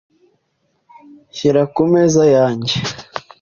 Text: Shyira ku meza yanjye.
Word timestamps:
Shyira 1.35 1.63
ku 1.73 1.81
meza 1.93 2.23
yanjye. 2.35 2.75